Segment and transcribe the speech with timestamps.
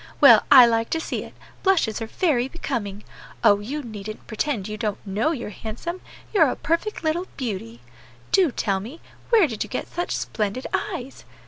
[0.19, 3.03] Well, I like to see it; blushes are very becoming.
[3.43, 3.59] Oh!
[3.59, 6.01] you needn't pretend you don't know you're handsome;
[6.33, 7.81] you're a perfect little beauty.
[8.31, 11.23] Do tell me, where did you get such splendid eyes!